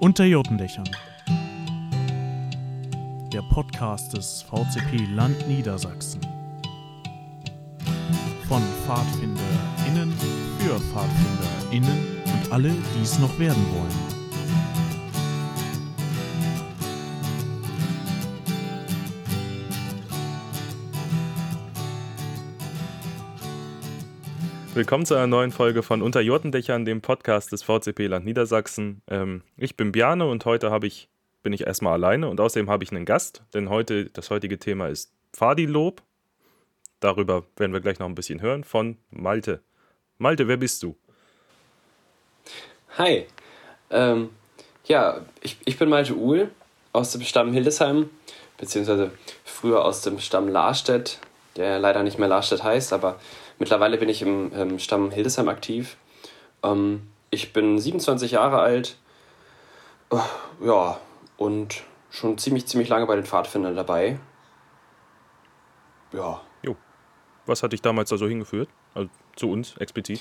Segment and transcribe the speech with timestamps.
[0.00, 0.88] Unter Jotendächern.
[3.30, 6.22] Der Podcast des VCP Land Niedersachsen.
[8.48, 10.10] Von PfadfinderInnen
[10.58, 14.09] für PfadfinderInnen und alle, die es noch werden wollen.
[24.80, 29.02] Willkommen zu einer neuen Folge von Unter Jotendächern, dem Podcast des VCP Land Niedersachsen.
[29.08, 31.10] Ähm, ich bin Bjane und heute ich,
[31.42, 34.88] bin ich erstmal alleine und außerdem habe ich einen Gast, denn heute das heutige Thema
[34.88, 36.00] ist Pfadilob.
[36.98, 39.60] Darüber werden wir gleich noch ein bisschen hören von Malte.
[40.16, 40.96] Malte, wer bist du?
[42.96, 43.26] Hi,
[43.90, 44.30] ähm,
[44.86, 46.50] ja, ich, ich bin Malte Uhl
[46.94, 48.08] aus dem Stamm Hildesheim,
[48.56, 49.10] beziehungsweise
[49.44, 51.18] früher aus dem Stamm Larstedt,
[51.56, 53.20] der leider nicht mehr Larstedt heißt, aber
[53.60, 55.98] Mittlerweile bin ich im, im Stamm Hildesheim aktiv.
[56.62, 58.96] Ähm, ich bin 27 Jahre alt.
[60.10, 60.18] Uh,
[60.64, 60.98] ja,
[61.36, 64.18] und schon ziemlich, ziemlich lange bei den Pfadfindern dabei.
[66.12, 66.40] Ja.
[66.62, 66.74] Jo.
[67.44, 68.70] Was hat dich damals da so hingeführt?
[68.94, 70.20] Also zu uns explizit?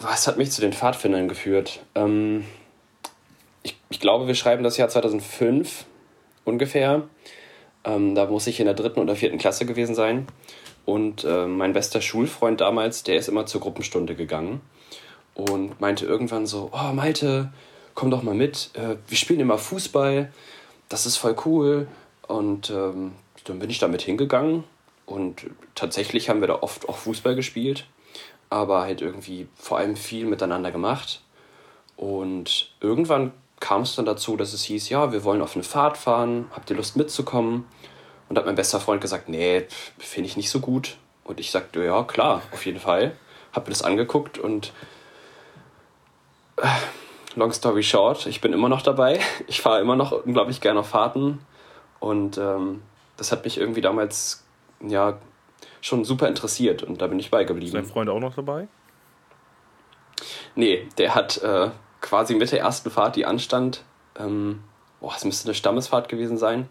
[0.00, 1.80] Was hat mich zu den Pfadfindern geführt?
[1.94, 2.46] Ähm,
[3.62, 5.84] ich, ich glaube, wir schreiben das Jahr 2005
[6.46, 7.02] ungefähr.
[7.84, 10.26] Ähm, da muss ich in der dritten oder vierten Klasse gewesen sein.
[10.88, 14.62] Und äh, mein bester Schulfreund damals, der ist immer zur Gruppenstunde gegangen
[15.34, 17.52] und meinte irgendwann so, oh Malte,
[17.94, 20.32] komm doch mal mit, äh, wir spielen immer Fußball,
[20.88, 21.88] das ist voll cool.
[22.26, 23.12] Und ähm,
[23.44, 24.64] dann bin ich damit hingegangen
[25.04, 27.84] und tatsächlich haben wir da oft auch Fußball gespielt,
[28.48, 31.20] aber halt irgendwie vor allem viel miteinander gemacht.
[31.98, 35.98] Und irgendwann kam es dann dazu, dass es hieß, ja, wir wollen auf eine Fahrt
[35.98, 37.66] fahren, habt ihr Lust mitzukommen?
[38.28, 39.66] Und hat mein bester Freund gesagt, nee,
[39.98, 40.96] finde ich nicht so gut.
[41.24, 43.12] Und ich sagte, ja, klar, auf jeden Fall.
[43.52, 44.72] Hab mir das angeguckt und
[46.56, 46.66] äh,
[47.36, 49.20] long story short, ich bin immer noch dabei.
[49.46, 51.40] Ich fahre immer noch unglaublich gerne auf Fahrten.
[52.00, 52.82] Und ähm,
[53.16, 54.44] das hat mich irgendwie damals
[54.80, 55.18] ja
[55.80, 57.78] schon super interessiert und da bin ich beigeblieben.
[57.78, 58.68] Ist dein Freund auch noch dabei?
[60.54, 61.70] Nee, der hat äh,
[62.00, 63.82] quasi mit der ersten Fahrt, die anstand,
[64.18, 64.62] ähm,
[65.00, 66.68] boah, es müsste eine Stammesfahrt gewesen sein,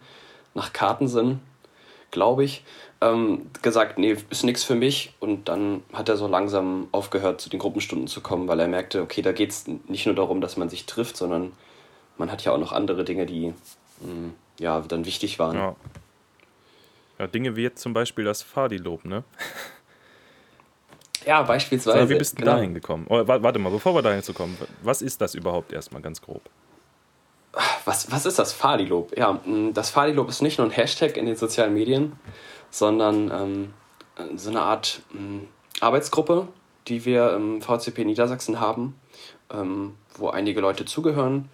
[0.54, 1.40] nach Kartensinn,
[2.10, 2.64] glaube ich,
[3.00, 5.12] ähm, gesagt, nee, ist nichts für mich.
[5.20, 9.02] Und dann hat er so langsam aufgehört, zu den Gruppenstunden zu kommen, weil er merkte,
[9.02, 11.52] okay, da geht es nicht nur darum, dass man sich trifft, sondern
[12.16, 13.54] man hat ja auch noch andere Dinge, die mh,
[14.02, 15.56] hm, ja dann wichtig waren.
[15.56, 15.76] Ja.
[17.18, 17.26] ja.
[17.26, 19.24] Dinge wie jetzt zum Beispiel das Fadi-Lob, ne?
[21.26, 22.00] Ja, beispielsweise.
[22.00, 22.54] So, wie bist du genau.
[22.54, 23.06] da hingekommen?
[23.08, 26.42] Oh, warte mal, bevor wir da hinzukommen, was ist das überhaupt erstmal ganz grob?
[27.84, 29.16] Was, was ist das Fadilob?
[29.16, 32.18] Ja, mm, das Fadilob ist nicht nur ein Hashtag in den sozialen Medien,
[32.70, 33.74] sondern ähm,
[34.36, 35.48] so eine Art ähm,
[35.80, 36.48] Arbeitsgruppe,
[36.86, 38.98] die wir im VCP Niedersachsen haben,
[39.50, 41.48] ähm, wo einige Leute zugehören.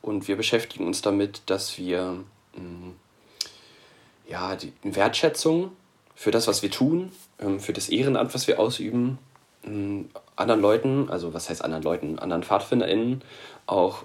[0.00, 2.24] Und wir beschäftigen uns damit, dass wir
[2.56, 2.96] ähm,
[4.28, 5.72] ja, die Wertschätzung
[6.14, 9.18] für das, was wir tun, ähm, für das Ehrenamt, was wir ausüben,
[9.64, 13.22] ähm, anderen Leuten, also was heißt anderen Leuten, anderen PfadfinderInnen
[13.66, 14.04] auch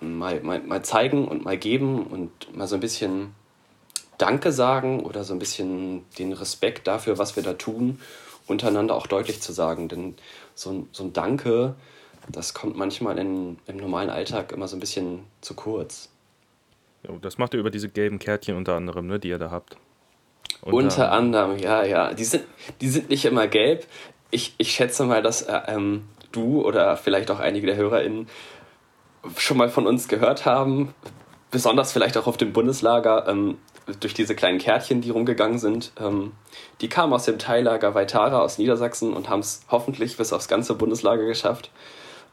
[0.00, 3.34] mal, mal, mal zeigen und mal geben und mal so ein bisschen
[4.18, 8.00] Danke sagen oder so ein bisschen den Respekt dafür, was wir da tun,
[8.46, 9.88] untereinander auch deutlich zu sagen.
[9.88, 10.14] Denn
[10.54, 11.74] so ein, so ein Danke,
[12.28, 16.10] das kommt manchmal in, im normalen Alltag immer so ein bisschen zu kurz.
[17.22, 19.76] Das macht ihr über diese gelben Kärtchen unter anderem, ne, die ihr da habt.
[20.62, 22.14] Unter, unter anderem, ja, ja.
[22.14, 22.44] Die sind,
[22.80, 23.86] die sind nicht immer gelb.
[24.30, 28.28] Ich, ich schätze mal, dass äh, ähm, du oder vielleicht auch einige der HörerInnen
[29.36, 30.94] schon mal von uns gehört haben,
[31.50, 33.58] besonders vielleicht auch auf dem Bundeslager, ähm,
[34.00, 35.92] durch diese kleinen Kärtchen, die rumgegangen sind.
[35.98, 36.32] Ähm,
[36.80, 40.74] die kamen aus dem Teillager Weitara aus Niedersachsen und haben es hoffentlich bis aufs ganze
[40.74, 41.70] Bundeslager geschafft.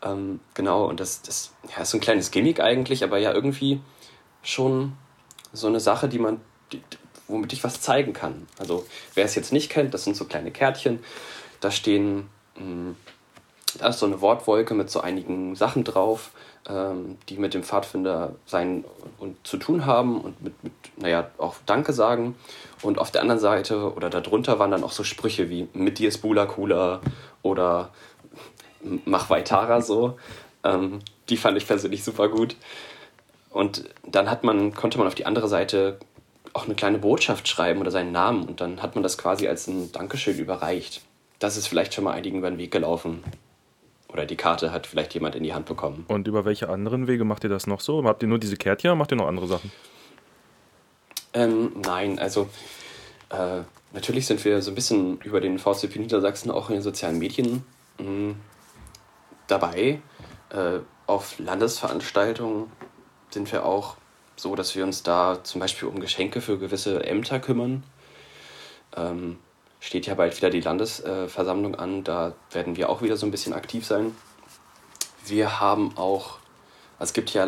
[0.03, 3.81] Ähm, genau, und das, das ja, ist so ein kleines Gimmick eigentlich, aber ja irgendwie
[4.41, 4.93] schon
[5.53, 6.81] so eine Sache, die man, die,
[7.27, 8.47] womit ich was zeigen kann.
[8.57, 10.99] Also wer es jetzt nicht kennt, das sind so kleine Kärtchen.
[11.59, 12.95] Da stehen, mh, hm,
[13.79, 16.31] da ist so eine Wortwolke mit so einigen Sachen drauf
[16.69, 18.85] ähm, die mit dem Pfadfinder sein
[19.17, 22.35] und zu tun haben und mit, mit, naja, auch Danke sagen.
[22.81, 26.07] Und auf der anderen Seite oder darunter waren dann auch so Sprüche wie mit dir
[26.07, 27.01] ist Bula cooler
[27.41, 27.89] oder
[29.05, 30.17] mach weiterer so.
[30.63, 30.99] Ähm,
[31.29, 32.55] die fand ich persönlich super gut.
[33.49, 35.99] Und dann hat man, konnte man auf die andere Seite
[36.53, 39.67] auch eine kleine Botschaft schreiben oder seinen Namen und dann hat man das quasi als
[39.67, 41.01] ein Dankeschön überreicht.
[41.39, 43.23] Das ist vielleicht schon mal einigen über den Weg gelaufen.
[44.13, 46.05] Oder die Karte hat vielleicht jemand in die Hand bekommen.
[46.07, 48.03] Und über welche anderen Wege macht ihr das noch so?
[48.03, 49.71] Habt ihr nur diese Kärtchen oder macht ihr noch andere Sachen?
[51.33, 52.47] Ähm, nein, also
[53.31, 53.61] äh,
[53.91, 57.63] natürlich sind wir so ein bisschen über den VCP Niedersachsen auch in den sozialen Medien
[57.97, 58.35] mh, hm,
[59.47, 59.99] dabei.
[60.51, 62.71] Äh, auf Landesveranstaltungen
[63.31, 63.97] sind wir auch
[64.35, 67.83] so, dass wir uns da zum Beispiel um Geschenke für gewisse Ämter kümmern.
[68.95, 69.37] Ähm,
[69.83, 73.51] steht ja bald wieder die Landesversammlung an, da werden wir auch wieder so ein bisschen
[73.51, 74.15] aktiv sein.
[75.25, 76.37] Wir haben auch,
[76.97, 77.43] also es gibt ja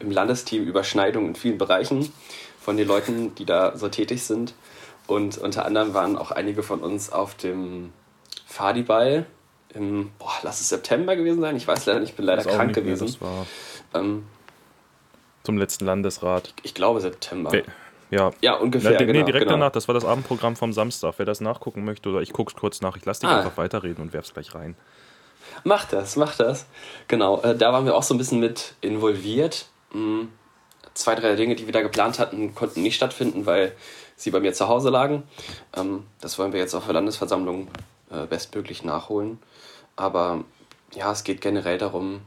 [0.00, 2.12] im Landesteam Überschneidungen in vielen Bereichen
[2.60, 4.54] von den Leuten, die da so tätig sind.
[5.06, 7.92] Und unter anderem waren auch einige von uns auf dem
[8.46, 9.26] Fadiball
[9.72, 11.54] im, boah, lass es September gewesen sein.
[11.54, 13.04] Ich weiß leider nicht, ich bin leider krank gewesen.
[13.04, 13.46] Mehr, das war
[14.02, 14.26] ähm,
[15.44, 16.52] zum letzten Landesrat.
[16.64, 17.52] Ich glaube September.
[17.52, 17.62] We
[18.10, 18.30] ja.
[18.40, 18.92] ja, ungefähr.
[18.92, 19.58] Ja, nee, genau, direkt genau.
[19.58, 21.14] danach, das war das Abendprogramm vom Samstag.
[21.16, 23.38] Wer das nachgucken möchte, oder ich gucke es kurz nach, ich lasse dich ah.
[23.38, 24.76] einfach weiterreden und werf's gleich rein.
[25.64, 26.66] Mach das, mach das.
[27.08, 29.66] Genau, äh, da waren wir auch so ein bisschen mit involviert.
[29.92, 30.28] Mhm.
[30.94, 33.72] Zwei, drei Dinge, die wir da geplant hatten, konnten nicht stattfinden, weil
[34.16, 35.24] sie bei mir zu Hause lagen.
[35.76, 37.68] Ähm, das wollen wir jetzt auf der Landesversammlung
[38.10, 39.38] äh, bestmöglich nachholen.
[39.94, 40.44] Aber
[40.94, 42.22] ja, es geht generell darum,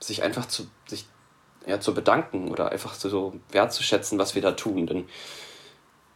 [0.00, 1.06] sich einfach zu, sich,
[1.66, 4.86] ja, zu bedanken oder einfach so wertzuschätzen, was wir da tun.
[4.86, 5.06] Denn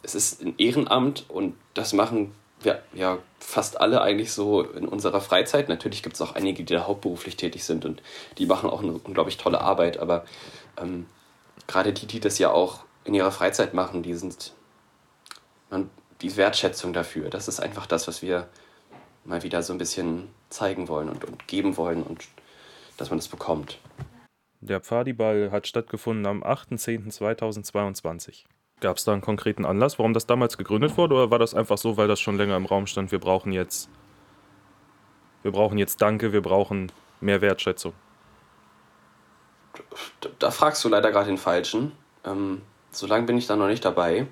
[0.02, 5.20] es ist ein Ehrenamt und das machen wir ja fast alle eigentlich so in unserer
[5.20, 5.68] Freizeit.
[5.68, 8.02] Natürlich gibt es auch einige, die da hauptberuflich tätig sind und
[8.36, 10.24] die machen auch eine unglaublich tolle Arbeit, aber
[10.76, 11.06] ähm,
[11.66, 14.52] gerade die, die das ja auch in ihrer Freizeit machen, die sind
[15.70, 15.90] man,
[16.20, 17.30] die Wertschätzung dafür.
[17.30, 18.48] Das ist einfach das, was wir
[19.24, 22.24] mal wieder so ein bisschen zeigen wollen und, und geben wollen und
[22.96, 23.78] dass man das bekommt.
[24.60, 28.44] Der Pfadiball hat stattgefunden am 8.10.2022.
[28.80, 31.78] Gab es da einen konkreten Anlass, warum das damals gegründet wurde, oder war das einfach
[31.78, 33.88] so, weil das schon länger im Raum stand, wir brauchen jetzt,
[35.42, 36.90] wir brauchen jetzt Danke, wir brauchen
[37.20, 37.92] mehr Wertschätzung?
[40.38, 41.92] Da, fragst du leider gerade den Falschen.
[42.24, 44.26] Ähm, so lange bin ich da noch nicht dabei,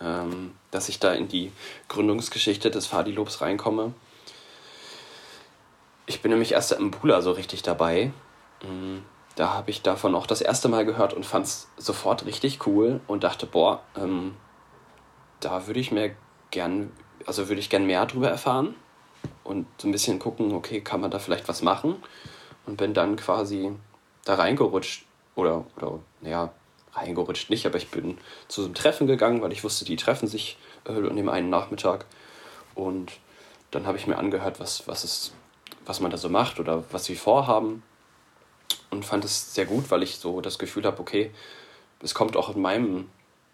[0.00, 1.50] ähm, dass ich da in die
[1.88, 3.94] Gründungsgeschichte des Fadi-Lobs reinkomme.
[6.04, 8.12] Ich bin nämlich erst im Bula so richtig dabei.
[8.62, 8.98] Mm,
[9.36, 13.00] da habe ich davon auch das erste Mal gehört und fand es sofort richtig cool
[13.06, 14.36] und dachte, boah, ähm,
[15.40, 16.14] da würde ich mir
[16.50, 16.92] gern,
[17.26, 18.74] also würde ich gern mehr darüber erfahren
[19.44, 21.96] und so ein bisschen gucken, okay, kann man da vielleicht was machen?
[22.66, 23.72] Und bin dann quasi
[24.24, 26.52] da reingerutscht oder, oder naja,
[26.92, 28.18] reingerutscht nicht, aber ich bin
[28.48, 32.04] zu so einem Treffen gegangen, weil ich wusste, die treffen sich äh, dem einen Nachmittag
[32.74, 33.12] und
[33.70, 35.32] dann habe ich mir angehört, was, was es
[35.86, 37.82] was man da so macht oder was sie vorhaben.
[38.92, 41.30] Und fand es sehr gut, weil ich so das Gefühl habe, okay,
[42.02, 43.08] es kommt auch in meinem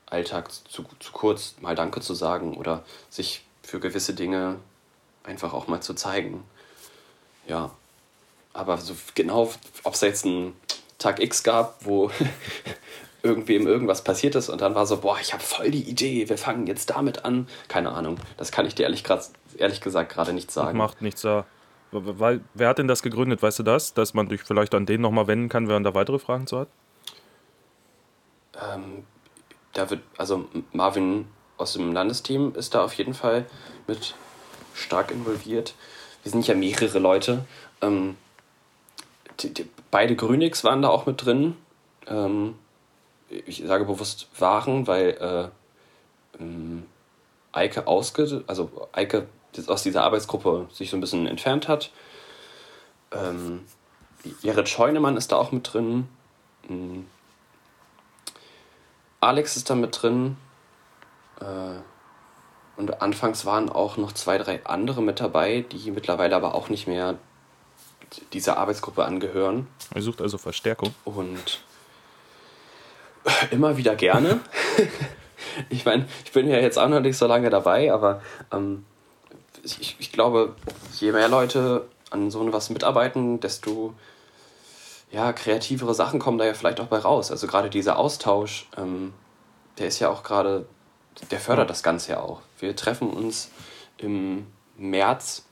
[0.07, 4.57] Alltag zu, zu kurz, mal Danke zu sagen oder sich für gewisse Dinge
[5.23, 6.43] einfach auch mal zu zeigen.
[7.47, 7.71] Ja,
[8.53, 9.53] aber so genau,
[9.85, 10.57] ob es jetzt einen
[10.99, 12.11] Tag X gab, wo
[13.23, 16.39] irgendwem irgendwas passiert ist und dann war so, boah, ich habe voll die Idee, wir
[16.39, 17.49] fangen jetzt damit an.
[17.69, 20.77] Keine Ahnung, das kann ich dir ehrlich, grad, ehrlich gesagt gerade nicht sagen.
[20.77, 21.47] Macht nichts da.
[21.91, 23.95] Weil, wer hat denn das gegründet, weißt du das?
[23.95, 26.59] Dass man dich vielleicht an den nochmal wenden kann, wenn man da weitere Fragen zu
[26.59, 26.69] hat?
[28.61, 29.05] Ähm,
[29.73, 33.47] da wird, also Marvin aus dem Landesteam ist da auf jeden Fall
[33.87, 34.15] mit
[34.75, 35.75] stark involviert.
[36.23, 37.45] Wir sind ja mehrere Leute.
[37.81, 38.17] Ähm,
[39.41, 41.57] die, die, beide Grünix waren da auch mit drin.
[42.07, 42.55] Ähm,
[43.29, 45.53] ich sage bewusst waren, weil
[46.37, 46.85] äh, ähm,
[47.53, 49.27] Eike ausge, also Eike
[49.67, 51.91] aus dieser Arbeitsgruppe sich so ein bisschen entfernt hat.
[53.13, 53.65] Ähm,
[54.43, 56.09] Jared Scheunemann ist da auch mit drin.
[56.69, 57.07] Mhm.
[59.21, 60.37] Alex ist da mit drin.
[61.41, 61.81] Äh,
[62.77, 66.87] und anfangs waren auch noch zwei, drei andere mit dabei, die mittlerweile aber auch nicht
[66.87, 67.19] mehr
[68.33, 69.67] dieser Arbeitsgruppe angehören.
[69.93, 70.95] Er sucht also Verstärkung.
[71.05, 71.61] Und
[73.51, 74.41] immer wieder gerne.
[75.71, 78.85] ich meine, ich bin ja jetzt auch noch nicht so lange dabei, aber ähm,
[79.81, 80.55] ich, ich glaube,
[80.99, 83.95] je mehr Leute an so etwas mitarbeiten, desto
[85.11, 87.31] ja, kreativere Sachen kommen da ja vielleicht auch bei raus.
[87.31, 89.13] Also gerade dieser Austausch, ähm,
[89.79, 90.67] der ist ja auch gerade,
[91.31, 92.41] der fördert das Ganze ja auch.
[92.59, 93.51] Wir treffen uns
[93.97, 94.47] im
[94.77, 95.45] März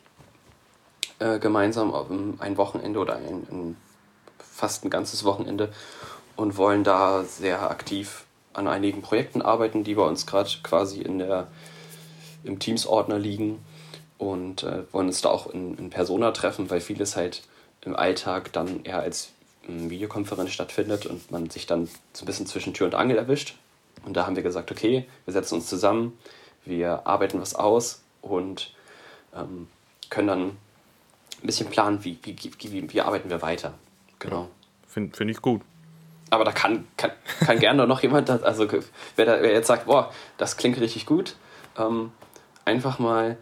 [1.18, 3.76] äh, gemeinsam auf ein Wochenende oder ein, ein,
[4.38, 5.72] fast ein ganzes Wochenende
[6.36, 11.18] und wollen da sehr aktiv an einigen Projekten arbeiten, die bei uns gerade quasi in
[11.18, 11.48] der,
[12.44, 13.64] im Teams-Ordner liegen
[14.18, 17.42] und äh, wollen uns da auch in, in Persona treffen, weil vieles halt
[17.82, 19.30] im Alltag dann eher als
[19.68, 23.56] ähm, Videokonferenz stattfindet und man sich dann so ein bisschen zwischen Tür und Angel erwischt.
[24.04, 26.18] Und da haben wir gesagt, okay, wir setzen uns zusammen,
[26.64, 28.72] wir arbeiten was aus und
[29.34, 29.68] ähm,
[30.10, 30.56] können dann ein
[31.42, 33.74] bisschen planen, wie, wie, wie, wie arbeiten wir weiter.
[34.18, 34.48] Genau.
[34.86, 35.62] Finde find ich gut.
[36.30, 38.66] Aber da kann, kann, kann gerne noch jemand, also
[39.16, 41.36] wer, da, wer jetzt sagt, boah, das klingt richtig gut,
[41.78, 42.10] ähm,
[42.64, 43.36] einfach mal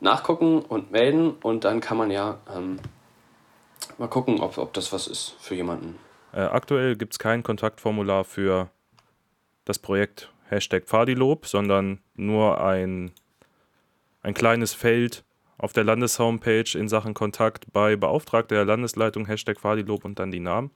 [0.00, 2.78] nachgucken und melden und dann kann man ja ähm,
[3.98, 5.98] mal gucken, ob, ob das was ist für jemanden.
[6.32, 8.70] Äh, aktuell gibt es kein Kontaktformular für
[9.64, 13.10] das Projekt Hashtag Pfadilob, sondern nur ein,
[14.22, 15.24] ein kleines Feld
[15.58, 20.40] auf der Landeshomepage in Sachen Kontakt bei Beauftragter der Landesleitung Hashtag Pfadilob und dann die
[20.40, 20.70] Namen.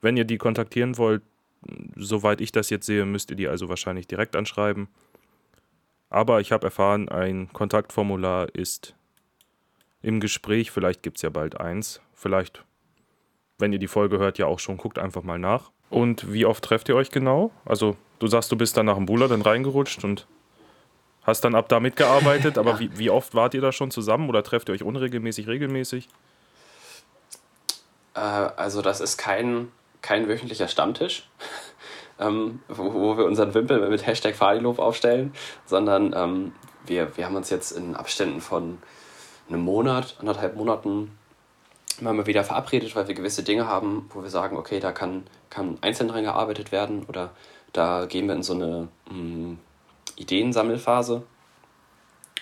[0.00, 1.22] Wenn ihr die kontaktieren wollt,
[1.96, 4.88] soweit ich das jetzt sehe, müsst ihr die also wahrscheinlich direkt anschreiben.
[6.14, 8.94] Aber ich habe erfahren, ein Kontaktformular ist
[10.00, 10.70] im Gespräch.
[10.70, 12.00] Vielleicht gibt es ja bald eins.
[12.12, 12.62] Vielleicht,
[13.58, 14.76] wenn ihr die Folge hört, ja auch schon.
[14.76, 15.72] Guckt einfach mal nach.
[15.90, 17.50] Und wie oft trefft ihr euch genau?
[17.64, 20.28] Also, du sagst, du bist dann nach dem Buller dann reingerutscht und
[21.24, 22.58] hast dann ab da mitgearbeitet.
[22.58, 22.78] Aber ja.
[22.78, 26.08] wie, wie oft wart ihr da schon zusammen oder trefft ihr euch unregelmäßig, regelmäßig?
[28.14, 31.28] Äh, also, das ist kein, kein wöchentlicher Stammtisch.
[32.18, 35.32] Ähm, wo, wo, wir unseren Wimpel mit Hashtag Fahrdilob aufstellen,
[35.66, 36.52] sondern ähm,
[36.86, 38.78] wir, wir haben uns jetzt in Abständen von
[39.48, 41.18] einem Monat, anderthalb Monaten
[42.00, 45.78] mal wieder verabredet, weil wir gewisse Dinge haben, wo wir sagen, okay, da kann, kann
[45.80, 47.30] einzeln dran gearbeitet werden oder
[47.72, 49.58] da gehen wir in so eine mh, mm,
[50.16, 51.22] Ideensammelphase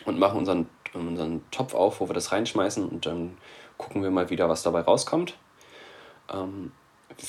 [0.05, 3.37] und machen unseren, unseren Topf auf, wo wir das reinschmeißen und dann
[3.79, 5.37] gucken wir mal wieder, was dabei rauskommt.
[6.33, 6.73] Ähm,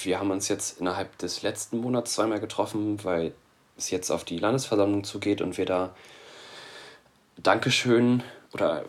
[0.04, 3.34] wir haben uns jetzt innerhalb des letzten Monats zweimal getroffen, weil
[3.78, 5.96] es jetzt auf die Landesversammlung zugeht und wir da
[7.38, 8.24] Dankeschön
[8.54, 8.86] oder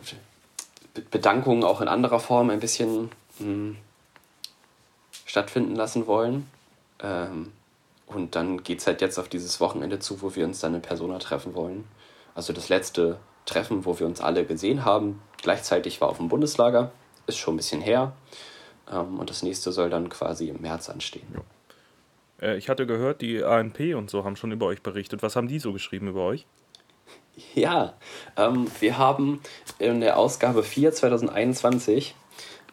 [1.11, 3.09] Bedankungen auch in anderer Form ein bisschen
[3.39, 3.77] mh, hm,
[5.25, 6.49] stattfinden lassen wollen.
[7.01, 7.51] Ähm,
[8.07, 10.81] und dann geht es halt jetzt auf dieses Wochenende zu, wo wir uns dann in
[10.81, 11.85] Persona treffen wollen.
[12.35, 16.91] Also das letzte Treffen, wo wir uns alle gesehen haben, gleichzeitig war auf dem Bundeslager,
[17.27, 18.13] ist schon ein bisschen her.
[18.91, 21.27] Ähm, und das nächste soll dann quasi im März anstehen.
[21.33, 21.41] Ja.
[22.41, 25.23] Äh, ich hatte gehört, die ANP und so haben schon über euch berichtet.
[25.23, 26.45] Was haben die so geschrieben über euch?
[27.53, 27.95] Ja,
[28.37, 29.41] ähm, wir haben
[29.77, 32.15] in der Ausgabe 4 2021,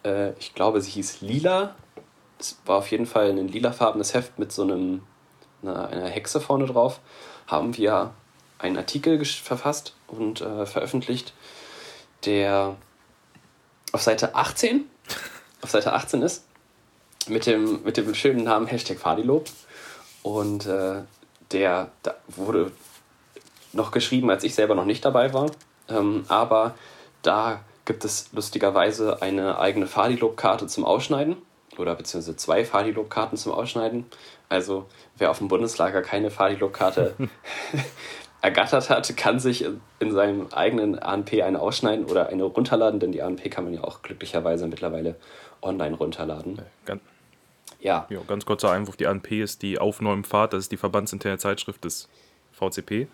[0.05, 1.75] äh, ich glaube, sie hieß Lila.
[2.39, 5.03] Es war auf jeden Fall ein lilafarbenes Heft mit so einem,
[5.61, 7.01] einer, einer Hexe vorne drauf.
[7.45, 8.13] Haben wir
[8.57, 11.33] einen Artikel verfasst und äh, veröffentlicht,
[12.25, 12.77] der
[13.91, 14.85] auf Seite 18,
[15.63, 16.45] auf Seite 18 ist,
[17.27, 19.49] mit dem, mit dem schönen Namen Hashtag Fadilob.
[20.21, 21.01] Und äh,
[21.51, 21.91] der
[22.27, 22.71] wurde
[23.71, 25.51] noch geschrieben, als ich selber noch nicht dabei war.
[25.89, 26.75] Ähm, aber
[27.21, 31.37] da gibt es lustigerweise eine eigene Fadilob-Karte zum Ausschneiden
[31.77, 34.05] oder beziehungsweise zwei Fadilob-Karten zum Ausschneiden.
[34.47, 34.85] Also
[35.17, 37.15] wer auf dem Bundeslager keine Fadilob-Karte
[38.43, 39.65] ergattert hat, kann sich
[39.99, 43.83] in seinem eigenen ANP eine ausschneiden oder eine runterladen, denn die ANP kann man ja
[43.85, 45.15] auch glücklicherweise mittlerweile
[45.61, 46.61] online runterladen.
[46.85, 47.01] Ganz,
[47.79, 48.05] ja.
[48.09, 48.19] ja.
[48.27, 52.09] Ganz kurzer Einwurf, die ANP ist die Aufnahmepfad, das ist die verbandsinterne Zeitschrift des
[52.51, 53.07] VCP.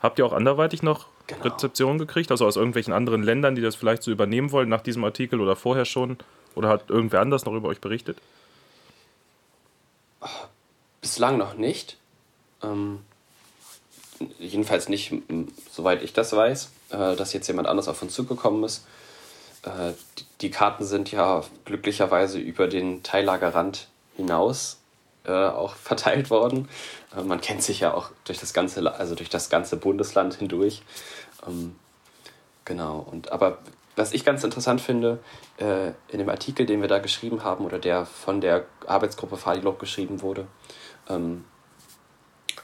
[0.00, 1.44] Habt ihr auch anderweitig noch genau.
[1.44, 5.04] Rezeptionen gekriegt, also aus irgendwelchen anderen Ländern, die das vielleicht so übernehmen wollen nach diesem
[5.04, 6.18] Artikel oder vorher schon?
[6.56, 8.18] Oder hat irgendwer anders noch über euch berichtet?
[11.00, 11.96] Bislang noch nicht.
[12.60, 13.04] Ähm,
[14.38, 15.12] jedenfalls nicht,
[15.70, 18.86] soweit ich das weiß, äh, dass jetzt jemand anders auf uns zugekommen ist.
[19.62, 19.92] Äh,
[20.40, 24.78] die, Karten sind ja glücklicherweise über den Teillagerrand hinaus
[25.24, 26.68] äh, auch verteilt worden.
[27.16, 30.82] Äh, man kennt sich ja auch durch das ganze, also durch das ganze Bundesland hindurch.
[31.46, 31.76] Ähm,
[32.64, 33.06] genau.
[33.10, 33.58] Und aber
[33.96, 35.18] was ich ganz interessant finde,
[35.58, 39.80] äh, in dem Artikel, den wir da geschrieben haben oder der von der Arbeitsgruppe Fadilob
[39.80, 40.46] geschrieben wurde,
[41.08, 41.44] ähm,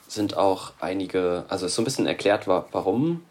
[0.09, 3.25] sind auch einige, also ist so ein bisschen erklärt, warum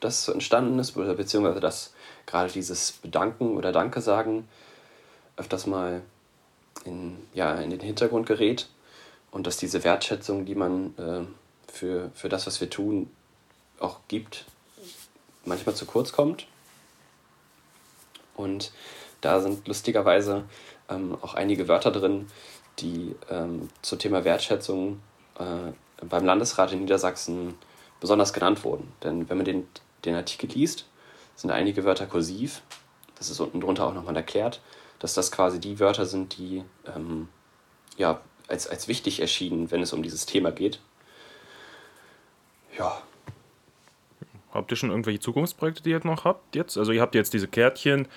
[0.00, 1.94] das so entstanden ist, beziehungsweise dass
[2.26, 4.48] gerade dieses Bedanken oder Danke sagen
[5.36, 6.02] öfters mal
[6.84, 8.68] in, ja, in den Hintergrund gerät
[9.30, 13.10] und dass diese Wertschätzung, die man äh, für, für das, was wir tun,
[13.78, 14.46] auch gibt,
[15.44, 16.46] manchmal zu kurz kommt.
[18.34, 18.72] Und
[19.20, 20.44] da sind lustigerweise
[20.88, 22.28] ähm, auch einige Wörter drin,
[22.78, 25.00] die ähm, zum Thema Wertschätzung
[25.38, 27.54] äh, beim Landesrat in Niedersachsen
[28.00, 28.92] besonders genannt wurden.
[29.02, 29.68] Denn wenn man den,
[30.04, 30.86] den Artikel liest,
[31.34, 32.62] sind einige Wörter kursiv.
[33.16, 34.60] Das ist unten drunter auch nochmal erklärt
[34.98, 37.28] dass das quasi die Wörter sind, die ähm,
[37.96, 40.80] ja, als, als wichtig erschienen, wenn es um dieses Thema geht.
[42.78, 43.02] Ja.
[44.52, 46.78] Habt ihr schon irgendwelche Zukunftsprojekte, die ihr noch habt jetzt?
[46.78, 48.08] Also ihr habt jetzt diese Kärtchen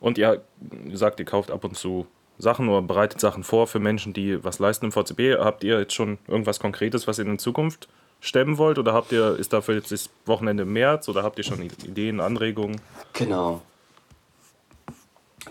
[0.00, 0.44] und ihr
[0.92, 2.06] sagt, ihr kauft ab und zu
[2.42, 5.38] Sachen oder bereitet Sachen vor für Menschen, die was leisten im VCB.
[5.38, 7.88] Habt ihr jetzt schon irgendwas Konkretes, was ihr in Zukunft
[8.20, 8.78] stemmen wollt?
[8.78, 12.80] Oder habt ihr, ist dafür jetzt das Wochenende März oder habt ihr schon Ideen, Anregungen?
[13.12, 13.62] Genau.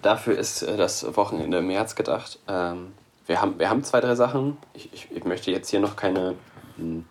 [0.02, 2.40] Dafür ist äh, das Wochenende März gedacht.
[2.48, 2.94] Ähm,
[3.26, 4.58] wir, haben, wir haben zwei, drei Sachen.
[4.74, 6.36] Ich, ich, ich möchte jetzt hier noch keine
[6.76, 7.06] hm,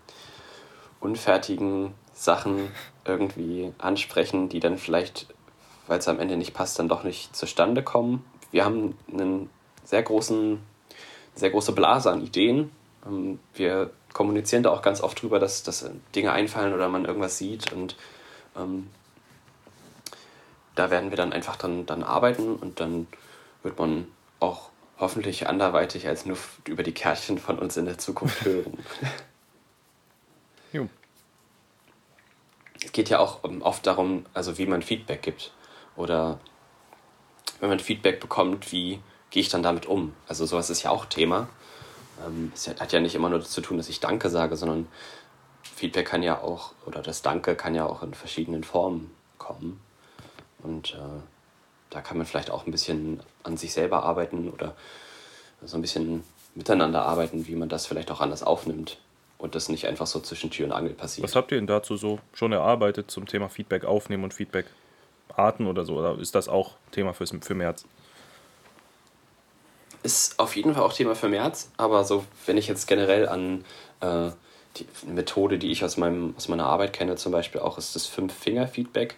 [1.00, 2.68] unfertigen Sachen
[3.06, 5.28] irgendwie ansprechen, die dann vielleicht,
[5.86, 8.24] weil es am Ende nicht passt, dann doch nicht zustande kommen.
[8.50, 9.48] Wir haben einen
[9.90, 10.60] sehr großen
[11.34, 12.70] sehr große Blase an Ideen.
[13.06, 17.38] Ähm, wir kommunizieren da auch ganz oft drüber, dass, dass Dinge einfallen oder man irgendwas
[17.38, 17.96] sieht und
[18.56, 18.88] ähm,
[20.74, 23.06] da werden wir dann einfach dann, dann arbeiten und dann
[23.62, 24.08] wird man
[24.40, 28.78] auch hoffentlich anderweitig als nur über die Kärtchen von uns in der Zukunft hören.
[30.72, 30.88] jo.
[32.84, 35.52] Es geht ja auch ähm, oft darum, also wie man Feedback gibt
[35.96, 36.40] oder
[37.60, 40.14] wenn man Feedback bekommt, wie gehe ich dann damit um?
[40.28, 41.48] Also sowas ist ja auch Thema.
[42.26, 44.86] Ähm, es hat ja nicht immer nur zu tun, dass ich Danke sage, sondern
[45.62, 49.80] Feedback kann ja auch, oder das Danke kann ja auch in verschiedenen Formen kommen.
[50.62, 51.20] Und äh,
[51.90, 54.74] da kann man vielleicht auch ein bisschen an sich selber arbeiten oder
[55.62, 58.98] so ein bisschen miteinander arbeiten, wie man das vielleicht auch anders aufnimmt
[59.38, 61.24] und das nicht einfach so zwischen Tür und Angel passiert.
[61.24, 64.66] Was habt ihr denn dazu so schon erarbeitet zum Thema Feedback aufnehmen und Feedback
[65.34, 65.96] Arten oder so?
[65.96, 67.86] Oder ist das auch Thema fürs, für März?
[70.02, 73.64] Ist auf jeden Fall auch Thema für März, aber so, wenn ich jetzt generell an
[74.00, 74.30] äh,
[74.76, 78.06] die Methode, die ich aus, meinem, aus meiner Arbeit kenne, zum Beispiel auch, ist das
[78.06, 79.16] Fünf-Finger-Feedback,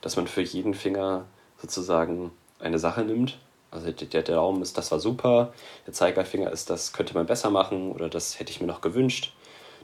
[0.00, 1.24] dass man für jeden Finger
[1.60, 3.38] sozusagen eine Sache nimmt.
[3.70, 5.52] Also der, Daumen ist, das war super,
[5.86, 9.34] der Zeigefinger ist, das könnte man besser machen oder das hätte ich mir noch gewünscht.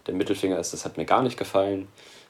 [0.07, 1.89] Der Mittelfinger ist, das hat mir gar nicht gefallen.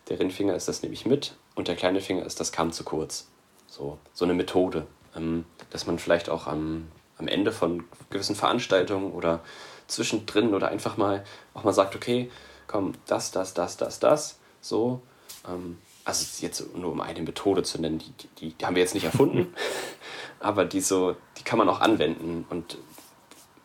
[0.09, 1.37] Der Ringfinger ist, das nehme ich mit.
[1.55, 3.29] Und der kleine Finger ist, das kam zu kurz.
[3.67, 9.13] So, so eine Methode, ähm, dass man vielleicht auch am, am Ende von gewissen Veranstaltungen
[9.13, 9.41] oder
[9.87, 12.31] zwischendrin oder einfach mal auch mal sagt, okay,
[12.67, 15.03] komm, das, das, das, das, das, so.
[15.47, 18.95] Ähm, also jetzt nur um eine Methode zu nennen, die, die, die haben wir jetzt
[18.95, 19.55] nicht erfunden,
[20.41, 22.79] aber die so, die kann man auch anwenden und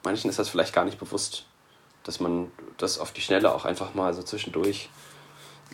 [0.03, 1.45] manchen ist das vielleicht gar nicht bewusst,
[2.03, 4.89] dass man das auf die Schnelle auch einfach mal so zwischendurch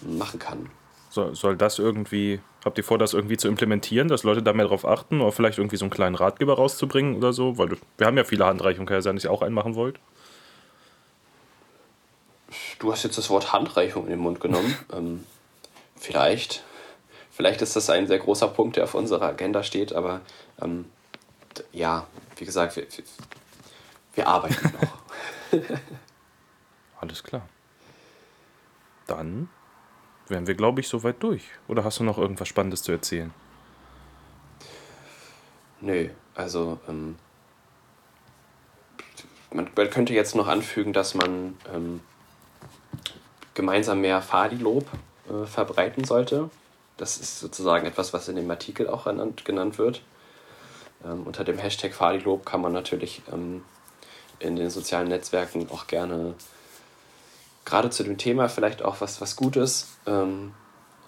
[0.02, 0.70] machen kann.
[1.10, 4.66] So, soll das irgendwie, habt ihr vor, das irgendwie zu implementieren, dass Leute da mehr
[4.66, 7.58] drauf achten oder vielleicht irgendwie so einen kleinen Ratgeber rauszubringen oder so?
[7.58, 10.00] Weil wir haben ja viele Handreichungen, kann ja sein, dass ihr auch einen machen wollt.
[12.80, 14.76] Du hast jetzt das Wort Handreichung in den Mund genommen.
[14.94, 15.24] ähm,
[15.96, 16.64] vielleicht.
[17.32, 20.22] Vielleicht ist das ein sehr großer Punkt, der auf unserer Agenda steht, aber
[20.62, 20.86] ähm,
[21.72, 22.86] ja, wie gesagt, wir,
[24.16, 25.62] wir arbeiten noch.
[27.02, 27.48] Alles klar.
[29.06, 29.50] Dann
[30.28, 31.44] wären wir, glaube ich, soweit durch.
[31.68, 33.34] Oder hast du noch irgendwas Spannendes zu erzählen?
[35.82, 37.16] Nö, also ähm,
[39.52, 42.02] man, man, könnte jetzt noch anfügen, dass man ähm,
[43.54, 44.86] gemeinsam mehr Fadi-Lob
[45.30, 46.50] äh, verbreiten sollte.
[46.98, 50.02] Das ist sozusagen etwas, was in dem Artikel auch genannt, genannt wird.
[51.04, 53.64] Ähm, unter dem Hashtag Fadi-Lob kann man natürlich ähm,
[54.40, 56.36] in den sozialen Netzwerken auch gerne
[57.66, 60.54] gerade zu dem Thema vielleicht auch was, was Gutes ähm,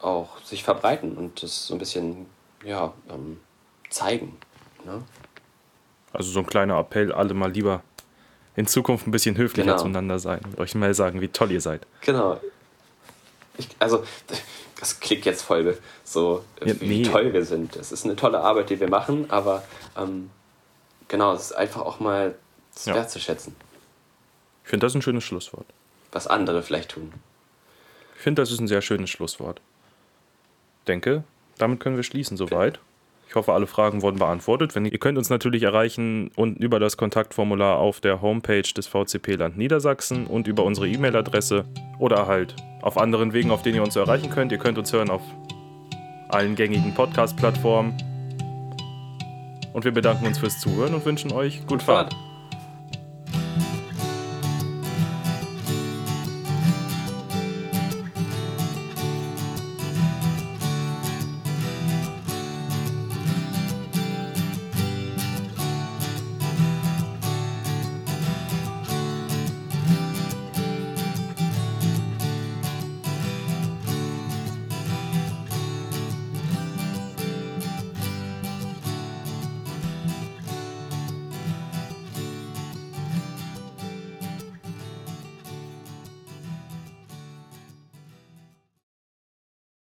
[0.01, 2.27] auch sich verbreiten und das so ein bisschen
[2.63, 3.39] ja, ähm,
[3.89, 4.37] zeigen.
[4.85, 5.03] Ne?
[6.13, 7.83] Also so ein kleiner Appell, alle mal lieber
[8.55, 9.77] in Zukunft ein bisschen höflicher genau.
[9.77, 11.85] zueinander sein und euch mal sagen, wie toll ihr seid.
[12.01, 12.39] Genau.
[13.57, 14.03] Ich, also,
[14.79, 17.03] das klingt jetzt voll so, ja, wie nee.
[17.03, 17.75] toll wir sind.
[17.75, 19.63] Es ist eine tolle Arbeit, die wir machen, aber
[19.97, 20.29] ähm,
[21.07, 22.35] genau, es ist einfach auch mal
[22.85, 22.95] ja.
[22.95, 23.55] wertzuschätzen.
[24.63, 25.65] Ich finde das ein schönes Schlusswort
[26.11, 27.13] was andere vielleicht tun.
[28.17, 29.61] Ich finde, das ist ein sehr schönes Schlusswort.
[30.87, 31.23] Denke,
[31.57, 32.79] damit können wir schließen soweit.
[33.29, 34.73] Ich hoffe, alle Fragen wurden beantwortet.
[34.73, 39.35] Wenn, ihr könnt uns natürlich erreichen und über das Kontaktformular auf der Homepage des VCP
[39.35, 41.65] Land Niedersachsen und über unsere E-Mail-Adresse
[41.99, 44.51] oder halt auf anderen Wegen, auf denen ihr uns erreichen könnt.
[44.51, 45.21] Ihr könnt uns hören auf
[46.29, 47.95] allen gängigen Podcast-Plattformen.
[49.73, 52.15] Und wir bedanken uns fürs Zuhören und wünschen euch gute Fahrt.